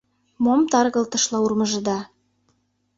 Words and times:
Мом 0.43 0.61
таргылтышла 0.71 1.37
урмыжыда! 1.45 1.99